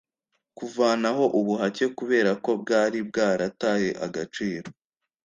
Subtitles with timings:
[0.57, 4.67] kuvanaho ubuhake kubera ko bwari bwarataye agaciro.